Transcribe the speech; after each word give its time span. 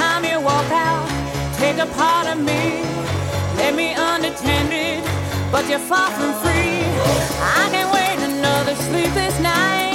time 0.00 0.24
you 0.24 0.40
walk 0.40 0.70
out, 0.72 1.06
take 1.58 1.76
a 1.76 1.88
part 2.00 2.26
of 2.32 2.38
me, 2.38 2.62
let 3.60 3.74
me 3.74 3.88
understand 3.94 4.70
but 5.52 5.68
you're 5.68 5.86
far 5.92 6.10
from 6.12 6.32
free. 6.42 6.80
I 7.58 7.68
can't 7.72 7.90
wait 7.92 8.18
another 8.30 8.74
sleepless 8.76 9.38
night. 9.40 9.89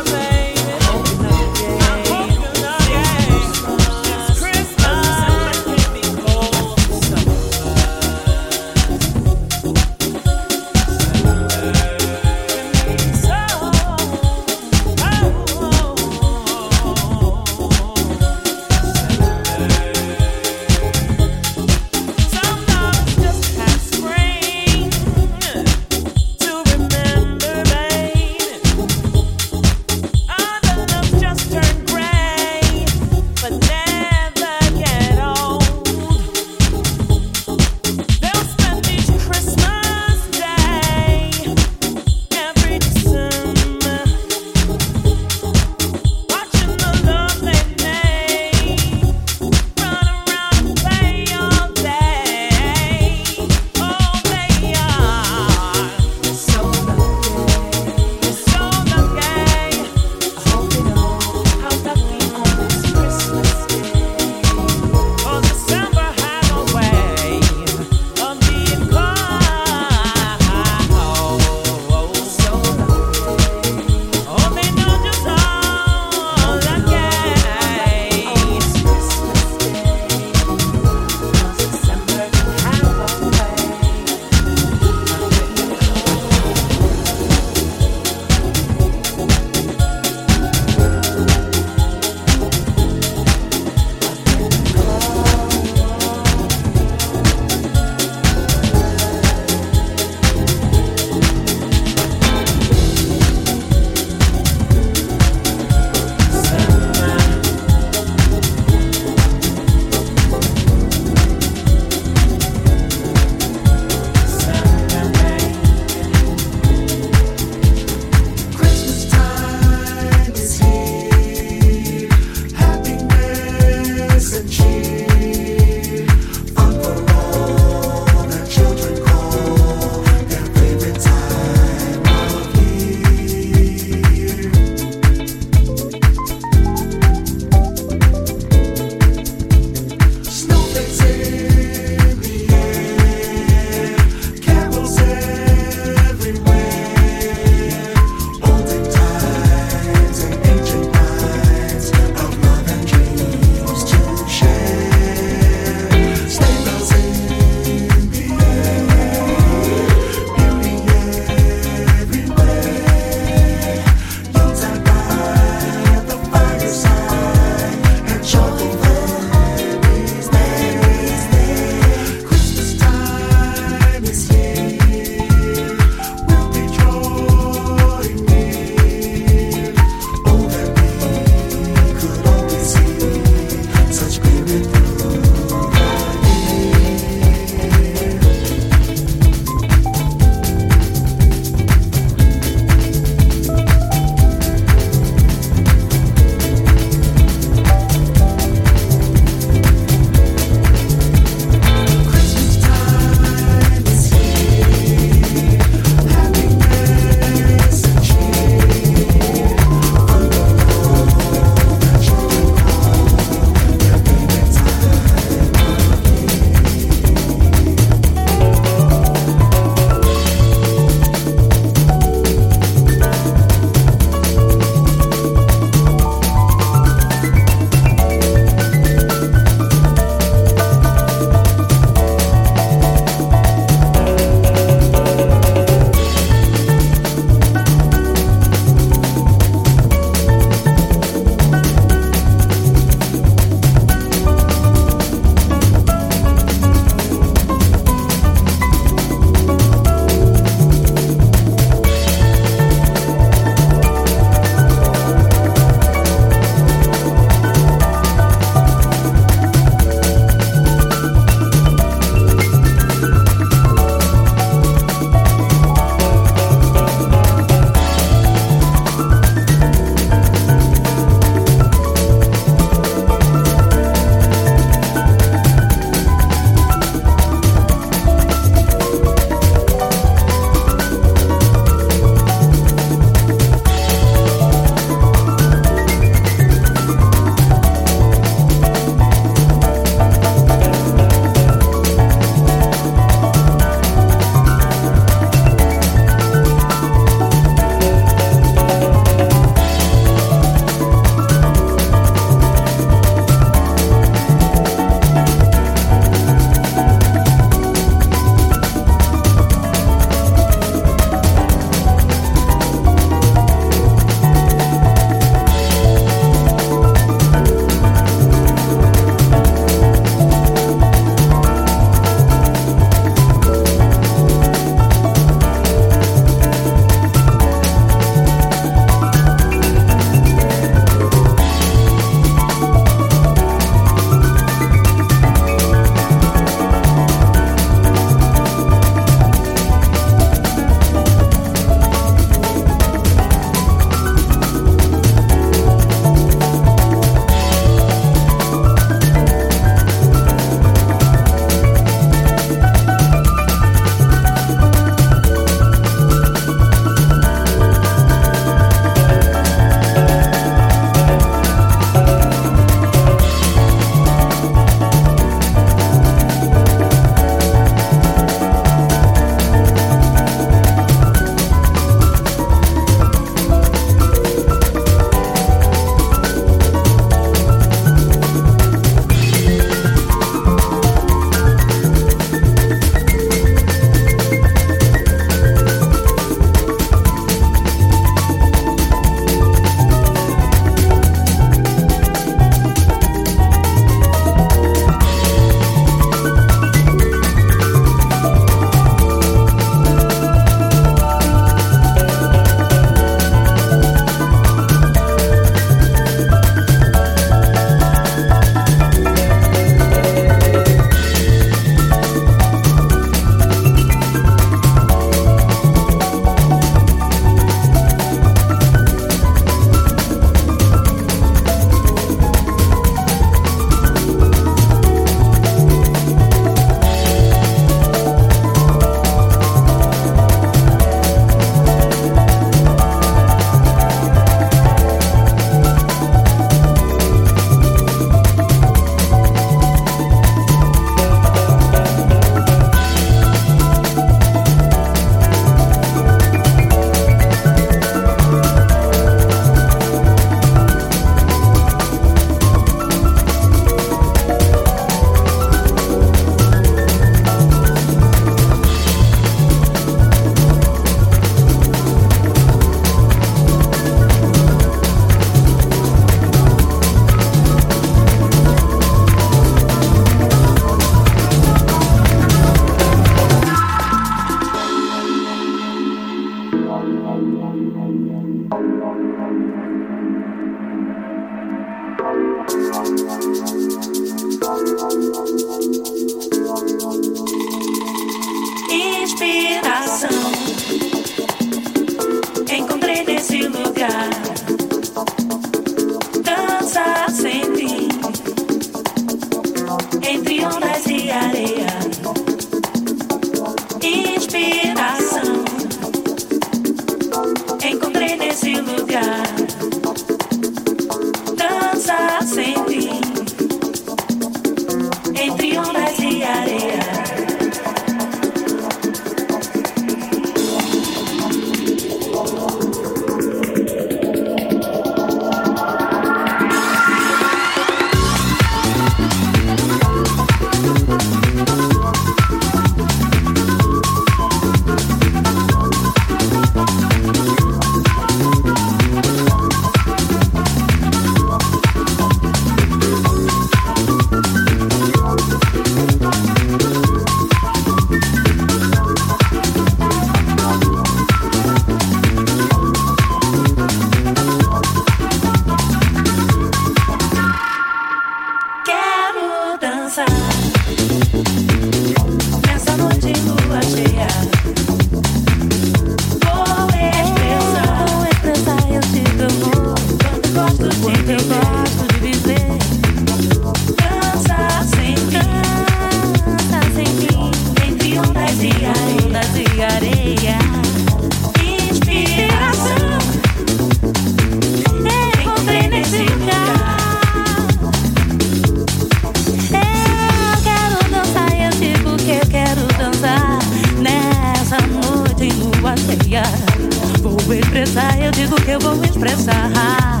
eu 597.96 598.10
digo 598.12 598.36
que 598.36 598.50
eu 598.50 598.60
vou 598.60 598.84
expressar 598.84 600.00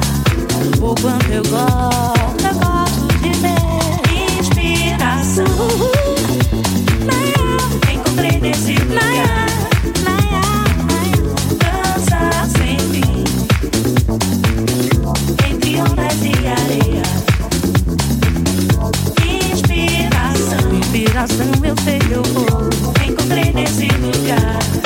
o 0.80 0.94
quanto 1.00 1.30
eu 1.30 1.42
gosto. 1.44 2.44
Eu 2.44 2.54
gosto 2.54 3.06
de 3.22 3.30
ter 3.40 4.40
inspiração. 4.40 5.44
Naya, 7.06 7.94
encontrei 7.94 8.40
nesse 8.40 8.74
lugar. 8.74 9.46
Naya, 10.04 10.42
dança 11.58 12.48
sem 12.58 12.78
fim 12.78 13.24
entre 15.50 15.80
ondas 15.80 16.20
e 16.22 16.46
areia. 16.46 17.02
Inspiração, 19.52 20.74
inspiração, 20.74 21.52
eu 21.64 21.74
sei 21.84 21.98
que 21.98 22.12
eu 22.12 22.22
vou. 22.24 22.68
quem 22.94 23.10
Encontrei 23.10 23.52
nesse 23.52 23.88
lugar. 23.88 24.77